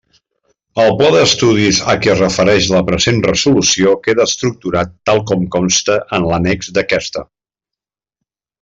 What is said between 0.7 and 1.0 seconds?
El